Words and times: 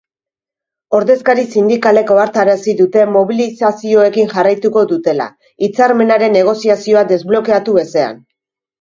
Ordezkari 0.99 1.43
sindikalek 1.57 2.13
ohartarazi 2.15 2.75
dute 2.81 3.05
mobilizazioekin 3.19 4.33
jarraituko 4.35 4.87
dutela, 4.95 5.31
hitzarmenaren 5.69 6.39
negoziazioa 6.43 7.09
desblokeatu 7.17 7.83
ezean. 7.89 8.23